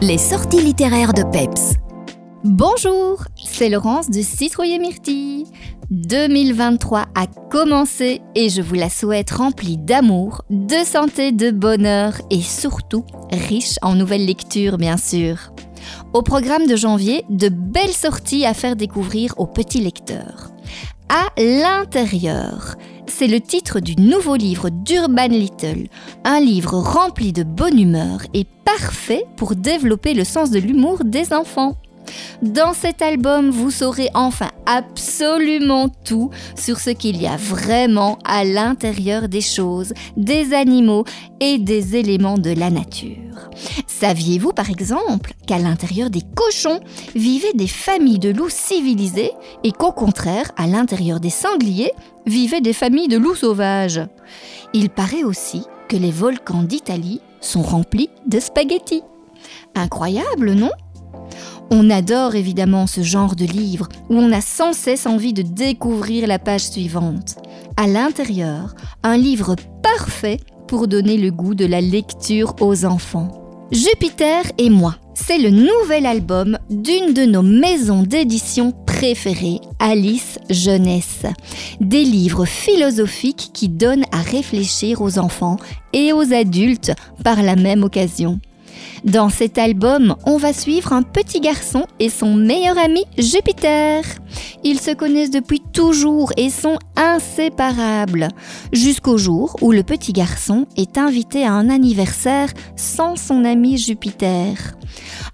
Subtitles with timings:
[0.00, 1.74] Les sorties littéraires de Peps.
[2.44, 5.44] Bonjour, c'est Laurence de Citrouille Myrtille.
[5.90, 12.42] 2023 a commencé et je vous la souhaite remplie d'amour, de santé, de bonheur et
[12.42, 15.52] surtout riche en nouvelles lectures bien sûr.
[16.12, 20.52] Au programme de janvier, de belles sorties à faire découvrir aux petits lecteurs.
[21.08, 22.76] À l'intérieur,
[23.18, 25.88] c'est le titre du nouveau livre d'Urban Little,
[26.22, 31.32] un livre rempli de bonne humeur et parfait pour développer le sens de l'humour des
[31.32, 31.74] enfants.
[32.42, 38.44] Dans cet album, vous saurez enfin absolument tout sur ce qu'il y a vraiment à
[38.44, 41.04] l'intérieur des choses, des animaux
[41.40, 43.50] et des éléments de la nature.
[43.88, 46.78] Saviez-vous par exemple qu'à l'intérieur des cochons
[47.16, 49.32] vivaient des familles de loups civilisés
[49.64, 51.92] et qu'au contraire, à l'intérieur des sangliers
[52.24, 54.00] vivaient des familles de loups sauvages?
[54.74, 59.02] Il paraît aussi que les volcans d'Italie sont remplis de spaghettis.
[59.74, 60.70] Incroyable, non?
[61.70, 66.26] On adore évidemment ce genre de livre où on a sans cesse envie de découvrir
[66.26, 67.36] la page suivante.
[67.76, 73.28] À l'intérieur, un livre parfait pour donner le goût de la lecture aux enfants.
[73.70, 81.26] Jupiter et moi, c'est le nouvel album d'une de nos maisons d'édition préférées, Alice Jeunesse.
[81.80, 85.58] Des livres philosophiques qui donnent à réfléchir aux enfants
[85.92, 86.92] et aux adultes
[87.24, 88.40] par la même occasion.
[89.04, 94.02] Dans cet album, on va suivre un petit garçon et son meilleur ami Jupiter.
[94.64, 98.28] Ils se connaissent depuis toujours et sont inséparables,
[98.72, 104.56] jusqu'au jour où le petit garçon est invité à un anniversaire sans son ami Jupiter.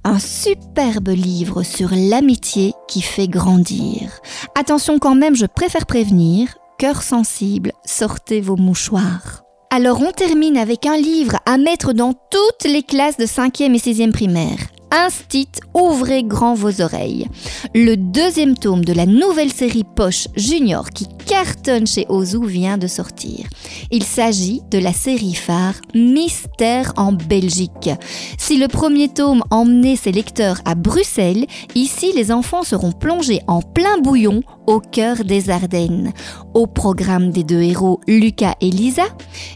[0.04, 4.10] Un superbe livre sur l'amitié qui fait grandir.
[4.58, 9.43] Attention quand même, je préfère prévenir, cœur sensible, sortez vos mouchoirs.
[9.76, 13.78] Alors on termine avec un livre à mettre dans toutes les classes de 5e et
[13.78, 14.58] 6e primaire.
[14.96, 17.26] Instit, ouvrez grand vos oreilles.
[17.74, 22.86] Le deuxième tome de la nouvelle série Poche Junior qui cartonne chez Ozu vient de
[22.86, 23.48] sortir.
[23.90, 27.90] Il s'agit de la série phare Mystère en Belgique.
[28.38, 33.62] Si le premier tome emmenait ses lecteurs à Bruxelles, ici les enfants seront plongés en
[33.62, 36.12] plein bouillon au cœur des Ardennes.
[36.54, 39.06] Au programme des deux héros Lucas et Lisa,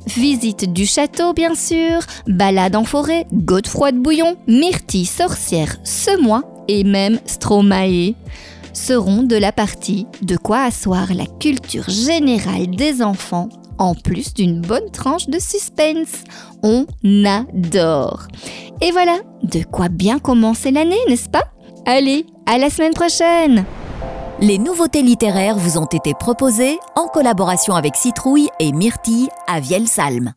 [0.09, 6.85] visite du château bien sûr, balade en forêt, Godefroy de Bouillon, Myrtille sorcière, Semois et
[6.85, 8.15] même Stromae
[8.73, 14.61] seront de la partie de quoi asseoir la culture générale des enfants en plus d'une
[14.61, 16.25] bonne tranche de suspense.
[16.63, 16.87] On
[17.25, 18.27] adore.
[18.81, 21.45] Et voilà, de quoi bien commencer l'année, n'est-ce pas?
[21.87, 23.65] Allez, à la semaine prochaine
[24.41, 30.33] Les nouveautés littéraires vous ont été proposées en collaboration avec Citrouille et Myrtille à Vielsalm.